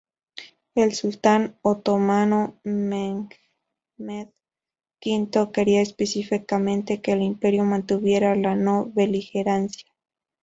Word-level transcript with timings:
El 0.73 0.95
sultán 0.95 1.59
otomano 1.61 2.57
Mehmed 2.63 3.27
V 3.99 4.33
quería 5.53 5.79
específicamente 5.83 7.01
que 7.01 7.11
el 7.11 7.21
Imperio 7.21 7.65
mantuviera 7.65 8.35
la 8.35 8.55
no-beligerancia. 8.55 9.87